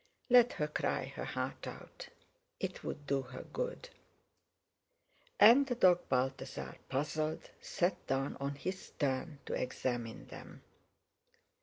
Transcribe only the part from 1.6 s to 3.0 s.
out—it